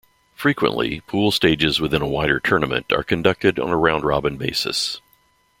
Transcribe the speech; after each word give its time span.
Frequently, 0.33 1.01
pool 1.01 1.29
stages 1.29 1.79
within 1.79 2.01
a 2.01 2.07
wider 2.07 2.39
tournament 2.39 2.91
are 2.91 3.03
conducted 3.03 3.59
on 3.59 3.69
a 3.69 3.77
round-robin 3.77 4.35
basis. 4.35 4.99